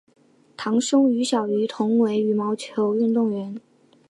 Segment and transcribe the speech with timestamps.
[0.57, 3.61] 堂兄于小渝同为羽毛球运动员。